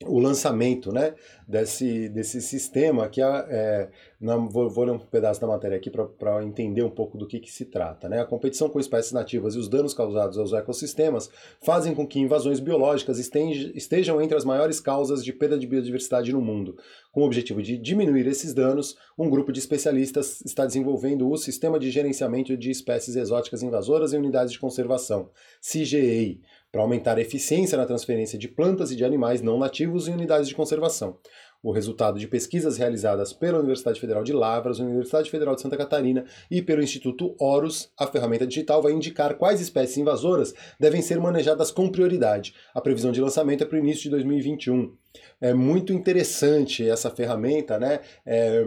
o 0.07 0.19
lançamento 0.19 0.91
né, 0.91 1.15
desse, 1.47 2.09
desse 2.09 2.41
sistema 2.41 3.07
que 3.09 3.21
é, 3.21 3.27
é 3.51 3.89
na, 4.19 4.37
vou, 4.37 4.69
vou, 4.71 4.85
ler 4.85 4.93
um 4.93 4.99
pedaço 4.99 5.41
da 5.41 5.47
matéria 5.47 5.77
aqui 5.77 5.91
para 5.91 6.43
entender 6.43 6.83
um 6.83 6.91
pouco 6.91 7.19
do 7.19 7.27
que, 7.27 7.39
que 7.39 7.53
se 7.53 7.67
trata. 7.67 8.09
Né? 8.09 8.19
A 8.19 8.25
competição 8.25 8.71
com 8.71 8.81
espécies 8.81 9.13
nativas 9.13 9.55
e 9.55 9.59
os 9.59 9.69
danos 9.69 9.93
causados 9.93 10.39
aos 10.39 10.55
ecossistemas 10.55 11.31
fazem 11.61 11.95
com 11.95 12.07
que 12.07 12.19
invasões 12.19 12.61
biológicas 12.61 13.19
estejam 13.19 14.23
entre 14.23 14.37
as 14.37 14.45
maiores 14.45 14.81
causas 14.81 15.23
de 15.23 15.35
perda 15.35 15.59
de 15.59 15.67
biodiversidade 15.67 16.33
no 16.33 16.41
mundo. 16.41 16.77
Com 17.13 17.23
o 17.23 17.27
objetivo 17.27 17.63
de 17.63 17.77
diminuir 17.77 18.27
esses 18.27 18.55
danos, 18.55 18.97
um 19.19 19.29
grupo 19.29 19.53
de 19.53 19.59
especialistas 19.59 20.41
está 20.47 20.65
desenvolvendo 20.65 21.29
o 21.29 21.37
Sistema 21.37 21.79
de 21.79 21.91
Gerenciamento 21.91 22.57
de 22.57 22.71
Espécies 22.71 23.17
Exóticas 23.17 23.63
Invasoras 23.63 24.13
e 24.13 24.17
Unidades 24.17 24.53
de 24.53 24.59
Conservação, 24.59 25.31
CGEI, 25.61 26.41
para 26.73 26.83
aumentar 26.83 27.19
a 27.19 27.21
eficiência 27.21 27.77
na 27.77 27.87
transferência 27.87 28.39
de 28.39 28.49
plantas 28.49 28.91
e 28.91 28.97
de 28.97 29.05
animais 29.05 29.43
não 29.43 29.59
nativos 29.59 30.07
em 30.07 30.13
unidades 30.13 30.49
de 30.49 30.55
conservação. 30.55 31.19
O 31.63 31.73
resultado 31.73 32.19
de 32.19 32.27
pesquisas 32.27 32.79
realizadas 32.79 33.35
pela 33.35 33.59
Universidade 33.59 34.01
Federal 34.01 34.25
de 34.25 34.33
Lavras, 34.33 34.79
Universidade 34.79 35.31
Federal 35.31 35.55
de 35.55 35.61
Santa 35.61 35.77
Catarina 35.77 36.25
e 36.51 36.63
pelo 36.63 36.83
Instituto 36.83 37.35
Horus, 37.39 37.93
a 37.99 38.07
ferramenta 38.07 38.47
digital 38.47 38.81
vai 38.81 38.93
indicar 38.93 39.35
quais 39.35 39.61
espécies 39.61 39.99
invasoras 39.99 40.55
devem 40.79 41.03
ser 41.03 41.21
manejadas 41.21 41.71
com 41.71 41.91
prioridade. 41.91 42.55
A 42.73 42.81
previsão 42.81 43.13
de 43.13 43.21
lançamento 43.21 43.63
é 43.63 43.67
para 43.67 43.77
o 43.77 43.81
início 43.81 44.05
de 44.05 44.11
2021. 44.11 44.97
É 45.39 45.53
muito 45.53 45.93
interessante 45.93 46.89
essa 46.89 47.11
ferramenta, 47.11 47.79
né? 47.79 48.01
É, 48.25 48.65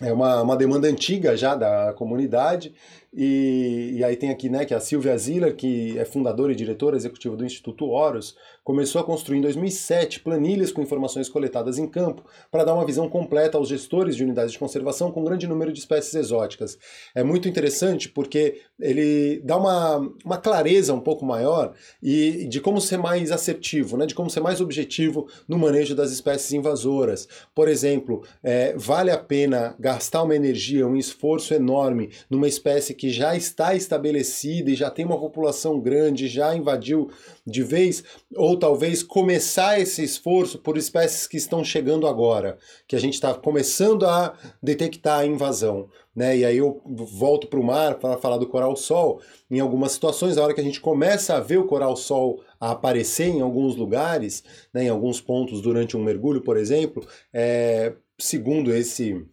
é 0.00 0.12
uma, 0.12 0.42
uma 0.42 0.56
demanda 0.56 0.88
antiga 0.88 1.36
já 1.36 1.54
da 1.54 1.92
comunidade 1.92 2.74
e, 3.16 3.92
e, 3.98 4.04
aí 4.04 4.16
tem 4.16 4.30
aqui 4.30 4.48
né, 4.48 4.64
que 4.64 4.74
a 4.74 4.80
Silvia 4.80 5.16
Ziller, 5.16 5.54
que 5.54 5.96
é 5.96 6.04
fundadora 6.04 6.50
e 6.50 6.56
diretora 6.56 6.96
executiva 6.96 7.36
do 7.36 7.44
Instituto 7.44 7.86
Horus, 7.86 8.34
começou 8.64 9.00
a 9.00 9.04
construir 9.04 9.38
em 9.38 9.42
2007 9.42 10.18
planilhas 10.18 10.72
com 10.72 10.82
informações 10.82 11.28
coletadas 11.28 11.78
em 11.78 11.86
campo 11.86 12.24
para 12.50 12.64
dar 12.64 12.74
uma 12.74 12.84
visão 12.84 13.08
completa 13.08 13.56
aos 13.56 13.68
gestores 13.68 14.16
de 14.16 14.24
unidades 14.24 14.52
de 14.52 14.58
conservação 14.58 15.12
com 15.12 15.20
um 15.20 15.24
grande 15.24 15.46
número 15.46 15.72
de 15.72 15.78
espécies 15.78 16.14
exóticas. 16.14 16.76
É 17.14 17.22
muito 17.22 17.48
interessante 17.48 18.08
porque 18.08 18.62
ele 18.80 19.40
dá 19.44 19.56
uma, 19.56 19.98
uma 20.24 20.38
clareza 20.38 20.92
um 20.92 21.00
pouco 21.00 21.24
maior 21.24 21.72
e 22.02 22.46
de 22.48 22.60
como 22.60 22.80
ser 22.80 22.96
mais 22.96 23.30
assertivo, 23.30 23.96
né, 23.96 24.06
de 24.06 24.14
como 24.14 24.28
ser 24.28 24.40
mais 24.40 24.60
objetivo 24.60 25.28
no 25.46 25.56
manejo 25.56 25.94
das 25.94 26.10
espécies 26.10 26.52
invasoras. 26.52 27.28
Por 27.54 27.68
exemplo, 27.68 28.24
é, 28.42 28.74
vale 28.76 29.12
a 29.12 29.18
pena 29.18 29.76
gastar 29.78 30.24
uma 30.24 30.34
energia, 30.34 30.84
um 30.84 30.96
esforço 30.96 31.54
enorme 31.54 32.10
numa 32.28 32.48
espécie 32.48 32.92
que 32.92 33.03
que 33.04 33.10
já 33.10 33.36
está 33.36 33.74
estabelecida 33.74 34.70
e 34.70 34.74
já 34.74 34.90
tem 34.90 35.04
uma 35.04 35.20
população 35.20 35.78
grande, 35.78 36.26
já 36.26 36.56
invadiu 36.56 37.10
de 37.46 37.62
vez, 37.62 38.02
ou 38.34 38.58
talvez 38.58 39.02
começar 39.02 39.78
esse 39.78 40.02
esforço 40.02 40.58
por 40.58 40.78
espécies 40.78 41.26
que 41.26 41.36
estão 41.36 41.62
chegando 41.62 42.06
agora, 42.06 42.56
que 42.88 42.96
a 42.96 42.98
gente 42.98 43.12
está 43.12 43.34
começando 43.34 44.06
a 44.06 44.32
detectar 44.62 45.18
a 45.18 45.26
invasão. 45.26 45.90
Né? 46.16 46.38
E 46.38 46.44
aí 46.46 46.56
eu 46.56 46.80
volto 46.86 47.46
para 47.46 47.60
o 47.60 47.62
mar 47.62 47.96
para 47.96 48.16
falar 48.16 48.38
do 48.38 48.48
coral-sol. 48.48 49.20
Em 49.50 49.60
algumas 49.60 49.92
situações, 49.92 50.38
a 50.38 50.42
hora 50.42 50.54
que 50.54 50.62
a 50.62 50.64
gente 50.64 50.80
começa 50.80 51.34
a 51.36 51.40
ver 51.40 51.58
o 51.58 51.66
coral-sol 51.66 52.42
aparecer 52.58 53.28
em 53.28 53.42
alguns 53.42 53.76
lugares, 53.76 54.42
né, 54.72 54.84
em 54.84 54.88
alguns 54.88 55.20
pontos 55.20 55.60
durante 55.60 55.94
um 55.94 56.02
mergulho, 56.02 56.40
por 56.40 56.56
exemplo, 56.56 57.06
é, 57.34 57.92
segundo 58.18 58.74
esse, 58.74 59.26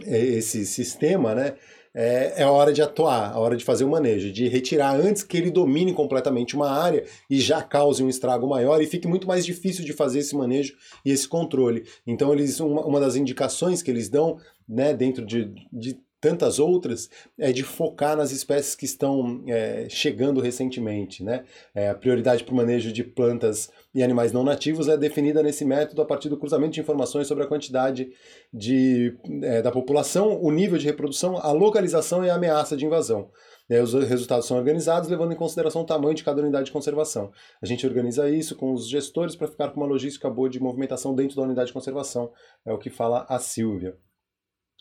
esse 0.00 0.64
sistema, 0.64 1.34
né, 1.34 1.56
é, 1.94 2.34
é 2.38 2.42
a 2.42 2.50
hora 2.50 2.72
de 2.72 2.80
atuar, 2.80 3.32
a 3.32 3.38
hora 3.38 3.56
de 3.56 3.64
fazer 3.64 3.84
o 3.84 3.88
manejo, 3.88 4.32
de 4.32 4.48
retirar 4.48 4.94
antes 4.94 5.22
que 5.22 5.36
ele 5.36 5.50
domine 5.50 5.92
completamente 5.92 6.56
uma 6.56 6.70
área 6.70 7.04
e 7.28 7.40
já 7.40 7.62
cause 7.62 8.02
um 8.02 8.08
estrago 8.08 8.48
maior 8.48 8.80
e 8.80 8.86
fique 8.86 9.06
muito 9.06 9.26
mais 9.26 9.44
difícil 9.44 9.84
de 9.84 9.92
fazer 9.92 10.20
esse 10.20 10.34
manejo 10.34 10.74
e 11.04 11.10
esse 11.10 11.28
controle. 11.28 11.84
Então, 12.06 12.32
eles 12.32 12.60
uma, 12.60 12.84
uma 12.84 13.00
das 13.00 13.16
indicações 13.16 13.82
que 13.82 13.90
eles 13.90 14.08
dão 14.08 14.38
né, 14.68 14.94
dentro 14.94 15.24
de, 15.24 15.52
de 15.72 15.98
tantas 16.22 16.60
outras, 16.60 17.10
é 17.36 17.50
de 17.50 17.64
focar 17.64 18.16
nas 18.16 18.30
espécies 18.30 18.76
que 18.76 18.84
estão 18.84 19.42
é, 19.48 19.88
chegando 19.90 20.40
recentemente. 20.40 21.24
Né? 21.24 21.44
É, 21.74 21.88
a 21.88 21.94
prioridade 21.96 22.44
para 22.44 22.52
o 22.52 22.56
manejo 22.56 22.92
de 22.92 23.02
plantas 23.02 23.68
e 23.92 24.04
animais 24.04 24.32
não 24.32 24.44
nativos 24.44 24.86
é 24.86 24.96
definida 24.96 25.42
nesse 25.42 25.64
método 25.64 26.00
a 26.00 26.04
partir 26.04 26.28
do 26.28 26.38
cruzamento 26.38 26.74
de 26.74 26.80
informações 26.80 27.26
sobre 27.26 27.42
a 27.42 27.46
quantidade 27.48 28.12
de, 28.54 29.18
é, 29.42 29.60
da 29.60 29.72
população, 29.72 30.40
o 30.40 30.52
nível 30.52 30.78
de 30.78 30.86
reprodução, 30.86 31.36
a 31.38 31.50
localização 31.50 32.24
e 32.24 32.30
a 32.30 32.36
ameaça 32.36 32.76
de 32.76 32.86
invasão. 32.86 33.28
É, 33.68 33.82
os 33.82 33.92
resultados 33.92 34.46
são 34.46 34.56
organizados 34.56 35.08
levando 35.08 35.32
em 35.32 35.36
consideração 35.36 35.82
o 35.82 35.86
tamanho 35.86 36.14
de 36.14 36.22
cada 36.22 36.40
unidade 36.40 36.66
de 36.66 36.72
conservação. 36.72 37.32
A 37.60 37.66
gente 37.66 37.84
organiza 37.84 38.30
isso 38.30 38.54
com 38.54 38.72
os 38.72 38.88
gestores 38.88 39.34
para 39.34 39.48
ficar 39.48 39.70
com 39.70 39.80
uma 39.80 39.88
logística 39.88 40.30
boa 40.30 40.48
de 40.48 40.60
movimentação 40.60 41.16
dentro 41.16 41.34
da 41.34 41.42
unidade 41.42 41.66
de 41.66 41.72
conservação, 41.72 42.30
é 42.64 42.72
o 42.72 42.78
que 42.78 42.90
fala 42.90 43.26
a 43.28 43.40
Silvia. 43.40 43.96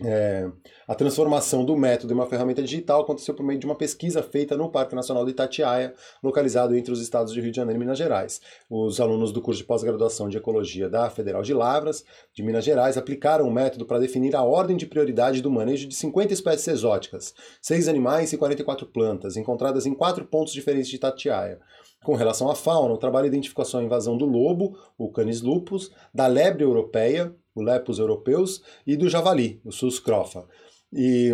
É, 0.03 0.49
a 0.87 0.95
transformação 0.95 1.63
do 1.63 1.77
método 1.77 2.11
em 2.11 2.15
uma 2.15 2.25
ferramenta 2.25 2.63
digital 2.63 3.01
aconteceu 3.01 3.35
por 3.35 3.45
meio 3.45 3.59
de 3.59 3.67
uma 3.67 3.75
pesquisa 3.75 4.23
feita 4.23 4.57
no 4.57 4.69
Parque 4.69 4.95
Nacional 4.95 5.23
de 5.23 5.31
Itatiaia, 5.31 5.93
localizado 6.23 6.75
entre 6.75 6.91
os 6.91 6.99
estados 6.99 7.31
de 7.31 7.39
Rio 7.39 7.51
de 7.51 7.57
Janeiro 7.57 7.77
e 7.77 7.79
Minas 7.79 7.99
Gerais. 7.99 8.41
Os 8.69 8.99
alunos 8.99 9.31
do 9.31 9.41
curso 9.41 9.61
de 9.61 9.67
pós-graduação 9.67 10.27
de 10.27 10.37
Ecologia 10.37 10.89
da 10.89 11.09
Federal 11.09 11.43
de 11.43 11.53
Lavras, 11.53 12.03
de 12.33 12.41
Minas 12.41 12.65
Gerais, 12.65 12.97
aplicaram 12.97 13.47
o 13.47 13.51
método 13.51 13.85
para 13.85 13.99
definir 13.99 14.35
a 14.35 14.43
ordem 14.43 14.75
de 14.75 14.87
prioridade 14.87 15.41
do 15.41 15.51
manejo 15.51 15.87
de 15.87 15.93
50 15.93 16.33
espécies 16.33 16.67
exóticas, 16.67 17.35
6 17.61 17.87
animais 17.87 18.33
e 18.33 18.37
44 18.37 18.87
plantas, 18.87 19.37
encontradas 19.37 19.85
em 19.85 19.93
quatro 19.93 20.25
pontos 20.25 20.51
diferentes 20.51 20.89
de 20.89 20.95
Itatiaia. 20.95 21.59
Com 22.03 22.15
relação 22.15 22.49
à 22.49 22.55
fauna, 22.55 22.95
o 22.95 22.97
trabalho 22.97 23.27
identificou 23.27 23.63
a 23.75 23.83
invasão 23.83 24.17
do 24.17 24.25
lobo, 24.25 24.75
o 24.97 25.11
Canis 25.11 25.41
lupus, 25.41 25.91
da 26.11 26.25
lebre 26.25 26.63
europeia, 26.63 27.35
o 27.55 27.61
Lepus 27.61 27.99
europeus, 27.99 28.61
e 28.85 28.95
do 28.95 29.09
javali, 29.09 29.61
o 29.65 29.71
Sus 29.71 29.99
crofa. 29.99 30.47
E 30.93 31.31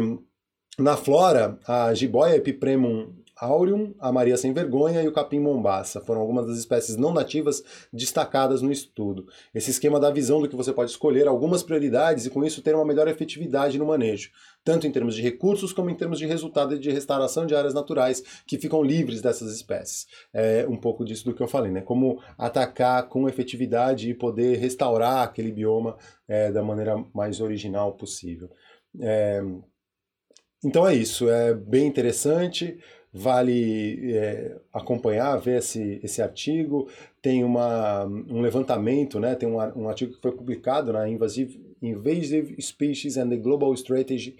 na 0.80 0.96
flora, 0.96 1.60
a 1.68 1.94
jiboia 1.94 2.36
Epipremum 2.36 3.14
aureum, 3.40 3.94
a 4.00 4.12
Maria 4.12 4.36
Sem 4.38 4.54
Vergonha 4.54 5.02
e 5.02 5.08
o 5.08 5.14
capim 5.14 5.40
mombaça. 5.40 6.02
Foram 6.02 6.22
algumas 6.22 6.48
das 6.48 6.58
espécies 6.58 6.96
não 6.96 7.14
nativas 7.14 7.64
destacadas 7.94 8.62
no 8.62 8.72
estudo. 8.72 9.28
Esse 9.54 9.72
esquema 9.72 10.00
dá 10.00 10.10
visão 10.10 10.42
do 10.42 10.50
que 10.50 10.56
você 10.56 10.74
pode 10.74 10.92
escolher 10.92 11.28
algumas 11.28 11.62
prioridades 11.64 12.26
e 12.26 12.30
com 12.30 12.44
isso 12.44 12.62
ter 12.62 12.76
uma 12.76 12.86
melhor 12.86 13.08
efetividade 13.08 13.78
no 13.78 13.86
manejo, 13.86 14.32
tanto 14.64 14.88
em 14.88 14.92
termos 14.92 15.16
de 15.16 15.22
recursos 15.22 15.72
como 15.72 15.90
em 15.90 15.96
termos 15.96 16.20
de 16.20 16.26
resultado 16.26 16.78
de 16.78 16.92
restauração 16.92 17.46
de 17.46 17.56
áreas 17.56 17.74
naturais 17.74 18.24
que 18.46 18.58
ficam 18.58 18.82
livres 18.82 19.22
dessas 19.22 19.54
espécies. 19.54 20.08
É 20.34 20.66
um 20.68 20.78
pouco 20.78 21.06
disso 21.06 21.26
do 21.26 21.34
que 21.34 21.42
eu 21.42 21.48
falei, 21.48 21.72
né? 21.72 21.82
Como 21.82 22.20
atacar 22.38 23.08
com 23.08 23.30
efetividade 23.30 24.10
e 24.10 24.14
poder 24.14 24.58
restaurar 24.58 25.24
aquele 25.24 25.52
bioma 25.52 25.98
é, 26.28 26.52
da 26.52 26.64
maneira 26.64 27.04
mais 27.14 27.40
original 27.40 27.94
possível. 27.94 28.50
É... 29.00 29.42
Então 30.64 30.88
é 30.88 30.96
isso, 30.96 31.30
é 31.30 31.54
bem 31.54 31.86
interessante 31.86 32.80
vale 33.18 34.14
é, 34.14 34.56
acompanhar, 34.72 35.36
ver 35.38 35.58
esse, 35.58 36.00
esse 36.04 36.22
artigo. 36.22 36.88
Tem 37.22 37.44
uma, 37.44 38.06
um 38.06 38.42
levantamento, 38.42 39.20
né? 39.20 39.36
tem 39.36 39.50
um, 39.50 39.58
um 39.76 39.90
artigo 39.90 40.14
que 40.14 40.22
foi 40.22 40.32
publicado 40.32 40.94
na 40.94 41.10
Invasive, 41.10 41.60
Invasive 41.82 42.62
Species 42.62 43.18
and 43.18 43.30
the 43.30 43.38
Global 43.38 43.74
Strategy 43.74 44.38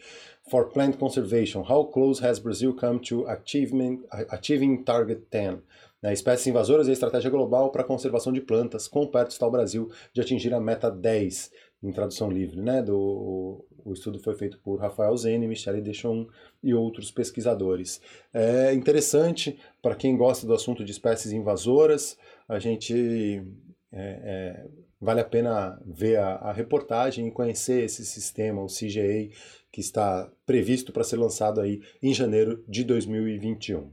for 0.50 0.70
Plant 0.70 0.98
Conservation. 0.98 1.62
How 1.62 1.86
close 1.86 2.24
has 2.24 2.40
Brazil 2.40 2.74
come 2.74 3.00
to 3.00 3.28
achievement, 3.28 4.02
achieving 4.30 4.84
Target 4.84 5.24
10? 5.30 5.58
Né, 6.00 6.14
espécies 6.14 6.46
invasoras 6.46 6.86
e 6.86 6.92
a 6.92 6.94
estratégia 6.94 7.32
global 7.32 7.72
para 7.72 7.82
a 7.82 7.86
conservação 7.86 8.32
de 8.32 8.40
plantas. 8.40 8.88
Quão 8.88 9.08
perto 9.08 9.32
está 9.32 9.48
o 9.48 9.52
Brasil 9.52 9.90
de 10.14 10.22
atingir 10.22 10.54
a 10.54 10.60
meta 10.60 10.92
10, 10.92 11.52
em 11.82 11.92
tradução 11.92 12.30
livre, 12.30 12.62
né? 12.62 12.82
Do, 12.82 13.66
o 13.86 13.94
estudo 13.94 14.20
foi 14.20 14.36
feito 14.36 14.60
por 14.60 14.80
Rafael 14.80 15.16
Zene, 15.16 15.48
Michele 15.48 15.82
Deschon 15.82 16.28
e 16.62 16.74
outros 16.74 17.12
pesquisadores. 17.12 18.02
É 18.34 18.74
interessante 18.74 19.58
para 19.82 19.96
quem 19.96 20.18
gosta 20.18 20.46
do 20.46 20.54
assunto 20.54 20.84
de 20.84 20.92
espécies 20.92 21.32
invasoras, 21.32 22.18
a 22.48 22.60
gente 22.60 23.44
é, 23.92 24.00
é, 24.00 24.66
vale 25.00 25.22
a 25.22 25.26
pena 25.26 25.82
ver 25.86 26.18
a, 26.18 26.36
a, 26.36 26.52
reportagem 26.52 27.28
e 27.28 27.32
conhecer 27.32 27.84
esse 27.84 28.06
sistema, 28.06 28.62
o 28.62 28.68
CGA, 28.68 29.30
que 29.72 29.80
está 29.80 30.32
previsto 30.46 30.92
para 30.92 31.04
ser 31.04 31.18
lançado 31.18 31.62
aí 31.62 31.82
em 32.02 32.14
janeiro 32.14 32.64
de 32.68 32.84
2021. 32.84 33.92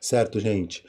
Certo, 0.00 0.40
gente? 0.40 0.84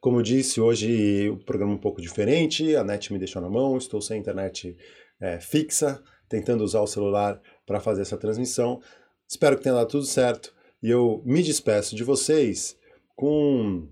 Como 0.00 0.18
eu 0.18 0.22
disse, 0.22 0.60
hoje 0.60 1.28
o 1.28 1.36
programa 1.36 1.72
é 1.72 1.74
um 1.76 1.80
pouco 1.80 2.00
diferente, 2.00 2.74
a 2.74 2.82
net 2.82 3.12
me 3.12 3.18
deixou 3.18 3.42
na 3.42 3.50
mão, 3.50 3.76
estou 3.76 4.00
sem 4.00 4.18
internet 4.18 4.76
é, 5.20 5.38
fixa, 5.38 6.02
tentando 6.28 6.64
usar 6.64 6.80
o 6.80 6.86
celular 6.86 7.40
para 7.66 7.80
fazer 7.80 8.02
essa 8.02 8.16
transmissão. 8.16 8.80
Espero 9.28 9.56
que 9.56 9.62
tenha 9.62 9.74
dado 9.74 9.88
tudo 9.88 10.04
certo 10.04 10.54
e 10.82 10.88
eu 10.88 11.22
me 11.24 11.42
despeço 11.42 11.94
de 11.94 12.02
vocês 12.02 12.78
com. 13.14 13.88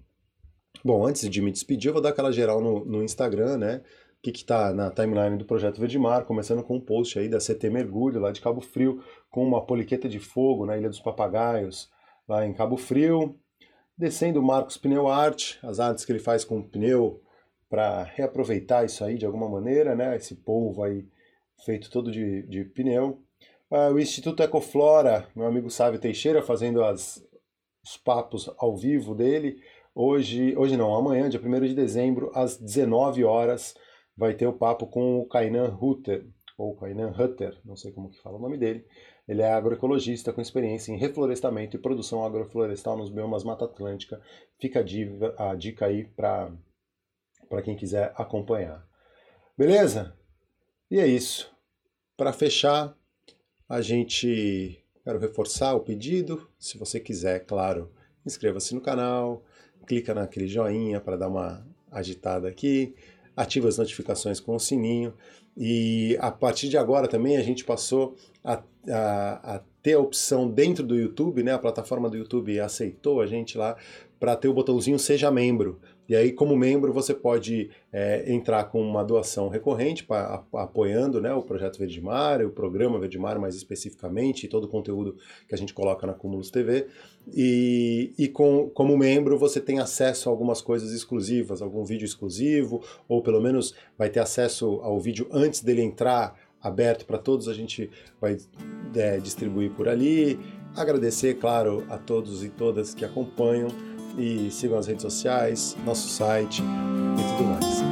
Bom, 0.85 1.05
antes 1.05 1.29
de 1.29 1.43
me 1.43 1.51
despedir, 1.51 1.89
eu 1.89 1.93
vou 1.93 2.01
dar 2.01 2.11
aquela 2.11 2.33
geral 2.33 2.61
no, 2.61 2.85
no 2.85 3.03
Instagram, 3.03 3.59
né? 3.59 3.83
O 4.19 4.23
que 4.23 4.31
está 4.31 4.73
na 4.73 4.91
timeline 4.91 5.37
do 5.37 5.45
Projeto 5.45 5.81
Verdemar, 5.81 6.25
começando 6.25 6.63
com 6.63 6.77
um 6.77 6.81
post 6.81 7.19
aí 7.19 7.29
da 7.29 7.39
CT 7.39 7.69
Mergulho, 7.71 8.21
lá 8.21 8.33
de 8.33 8.41
Cabo 8.41 8.61
Frio, 8.61 9.03
com 9.29 9.45
uma 9.45 9.65
poliqueta 9.65 10.09
de 10.09 10.19
fogo 10.19 10.65
na 10.65 10.77
Ilha 10.77 10.89
dos 10.89 11.01
Papagaios, 11.01 11.91
lá 12.29 12.47
em 12.47 12.55
Cabo 12.55 12.77
Frio. 12.77 13.39
Descendo 13.97 14.41
o 14.41 14.43
Marcos 14.43 14.77
Pneu 14.77 15.09
Art, 15.09 15.57
as 15.63 15.81
artes 15.81 16.05
que 16.05 16.13
ele 16.13 16.21
faz 16.21 16.45
com 16.45 16.63
pneu 16.63 17.21
para 17.69 18.05
reaproveitar 18.05 18.85
isso 18.85 19.05
aí 19.05 19.19
de 19.19 19.27
alguma 19.27 19.49
maneira, 19.49 19.95
né? 19.95 20.17
Esse 20.17 20.37
polvo 20.37 20.85
aí 20.85 21.07
feito 21.65 21.91
todo 21.91 22.11
de, 22.11 22.43
de 22.43 22.65
pneu. 22.65 23.23
Uh, 23.71 23.93
o 23.93 24.01
Instituto 24.01 24.43
Ecoflora, 24.43 25.29
meu 25.37 25.47
amigo 25.47 25.71
Sávio 25.71 26.01
Teixeira, 26.01 26.43
fazendo 26.43 26.83
as, 26.83 27.23
os 27.85 27.97
papos 27.97 28.51
ao 28.59 28.77
vivo 28.77 29.15
dele. 29.15 29.61
Hoje, 29.95 30.57
hoje 30.57 30.77
não, 30.77 30.95
amanhã, 30.95 31.29
dia 31.29 31.41
1 31.41 31.61
de 31.67 31.75
dezembro, 31.75 32.31
às 32.35 32.57
19 32.57 33.25
horas, 33.25 33.75
vai 34.17 34.35
ter 34.35 34.47
o 34.47 34.53
papo 34.53 34.87
com 34.87 35.19
o 35.19 35.27
Kainan 35.27 35.77
Hutter, 35.81 36.27
ou 36.57 36.77
Kainan 36.77 37.11
Hutter, 37.11 37.59
não 37.65 37.77
sei 37.77 37.93
como 37.93 38.11
que 38.11 38.21
fala 38.21 38.37
o 38.37 38.41
nome 38.41 38.57
dele, 38.57 38.87
Ele 39.29 39.43
é 39.43 39.53
agroecologista 39.53 40.33
com 40.33 40.41
experiência 40.41 40.93
em 40.93 40.97
reflorestamento 40.97 41.77
e 41.77 41.81
produção 41.81 42.25
agroflorestal 42.25 42.97
nos 42.97 43.11
biomas 43.11 43.45
Mata 43.45 43.65
Atlântica. 43.65 44.21
Fica 44.59 44.85
a 45.37 45.55
dica 45.55 45.87
aí 45.87 46.05
para 46.05 47.63
quem 47.63 47.77
quiser 47.77 48.13
acompanhar. 48.17 48.87
Beleza? 49.57 50.17
E 50.91 50.99
é 50.99 51.07
isso. 51.07 51.51
Para 52.17 52.33
fechar, 52.33 52.97
a 53.69 53.83
gente 53.83 54.83
quero 55.05 55.19
reforçar 55.19 55.75
o 55.75 55.81
pedido. 55.81 56.49
Se 56.59 56.79
você 56.79 56.99
quiser, 56.99 57.41
claro, 57.41 57.91
inscreva-se 58.25 58.75
no 58.75 58.81
canal, 58.81 59.45
clica 59.87 60.15
naquele 60.15 60.49
joinha 60.49 61.01
para 61.01 61.17
dar 61.17 61.29
uma 61.29 61.67
agitada 61.91 62.49
aqui, 62.49 62.95
ativa 63.37 63.69
as 63.69 63.77
notificações 63.77 64.41
com 64.41 64.57
o 64.57 64.61
sininho. 64.61 65.13
E 65.57 66.17
a 66.21 66.31
partir 66.31 66.69
de 66.69 66.79
agora 66.79 67.07
também 67.07 67.37
a 67.37 67.43
gente 67.43 67.65
passou 67.65 68.17
a, 68.43 68.63
a, 68.89 69.57
a 69.57 69.61
ter 69.83 69.95
a 69.95 70.01
opção 70.01 70.49
dentro 70.49 70.87
do 70.87 70.97
YouTube, 70.97 71.43
né? 71.43 71.53
A 71.53 71.59
plataforma 71.59 72.09
do 72.09 72.17
YouTube 72.17 72.59
aceitou 72.61 73.21
a 73.21 73.27
gente 73.27 73.59
lá 73.59 73.77
para 74.19 74.37
ter 74.37 74.49
o 74.49 74.55
botãozinho 74.55 74.99
Seja 74.99 75.31
Membro. 75.31 75.81
E 76.09 76.17
aí, 76.17 76.33
como 76.33 76.57
membro, 76.57 76.93
você 76.93 77.13
pode 77.13 77.71
é, 77.93 78.33
entrar 78.33 78.65
com 78.65 78.81
uma 78.81 79.05
doação 79.05 79.49
recorrente, 79.49 80.05
pra, 80.05 80.43
apoiando 80.55 81.21
né, 81.21 81.35
o 81.35 81.43
Projeto 81.43 81.79
Verde 81.79 82.01
Mar, 82.01 82.43
o 82.43 82.51
programa 82.51 82.99
Verde 82.99 83.19
Mar 83.19 83.39
mais 83.39 83.55
especificamente, 83.55 84.47
e 84.47 84.49
todo 84.49 84.65
o 84.65 84.69
conteúdo 84.69 85.17
que 85.47 85.55
a 85.55 85.59
gente 85.59 85.75
coloca 85.75 86.07
na 86.07 86.15
Cumulus 86.15 86.51
TV. 86.51 86.87
E, 87.35 88.15
e 88.19 88.27
com, 88.27 88.71
como 88.71 88.97
membro, 88.97 89.39
você 89.39 89.61
tem 89.61 89.81
acesso 89.81 90.31
a 90.31 90.33
algumas 90.33 90.63
coisas 90.63 90.93
exclusivas, 90.93 91.61
algum 91.61 91.85
vídeo 91.85 92.07
exclusivo, 92.07 92.83
ou 93.07 93.23
pelo 93.23 93.41
menos 93.41 93.75
vai 93.99 94.09
ter 94.09 94.21
acesso 94.21 94.81
ao 94.83 94.99
vídeo 94.99 95.29
antes 95.31 95.61
dele 95.63 95.83
entrar 95.83 96.35
aberto 96.61 97.05
para 97.05 97.19
todos, 97.19 97.49
a 97.49 97.55
gente 97.55 97.91
vai 98.21 98.37
é, 98.97 99.19
distribuir 99.19 99.71
por 99.73 99.89
ali. 99.89 100.39
Agradecer, 100.75 101.35
claro, 101.35 101.85
a 101.89 101.99
todos 101.99 102.45
e 102.45 102.49
todas 102.49 102.95
que 102.95 103.05
acompanham 103.05 103.69
e 104.17 104.51
sigam 104.51 104.79
as 104.79 104.87
redes 104.87 105.03
sociais, 105.03 105.77
nosso 105.85 106.09
site 106.09 106.63
e 106.63 107.37
tudo 107.37 107.49
mais. 107.49 107.83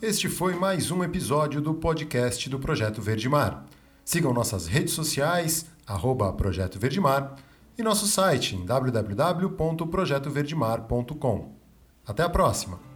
Este 0.00 0.26
foi 0.28 0.54
mais 0.54 0.90
um 0.90 1.04
episódio 1.04 1.60
do 1.60 1.74
podcast 1.74 2.48
do 2.48 2.58
Projeto 2.58 3.02
Verde 3.02 3.28
Mar. 3.28 3.66
Sigam 4.04 4.32
nossas 4.32 4.66
redes 4.66 4.94
sociais, 4.94 5.66
arroba 5.86 6.32
Projeto 6.32 6.76
Verde 6.78 7.00
Mar, 7.00 7.36
e 7.78 7.82
nosso 7.82 8.06
site 8.06 8.56
em 8.56 8.64
www.projetoverdemar.com. 8.64 11.52
Até 12.06 12.22
a 12.22 12.28
próxima! 12.28 12.91